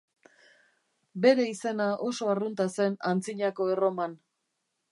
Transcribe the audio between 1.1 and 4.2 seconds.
Bere izena oso arrunta zen Antzinako Erroman.